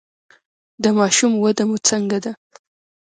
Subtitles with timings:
[0.83, 2.31] د ماشوم وده مو څنګه ده؟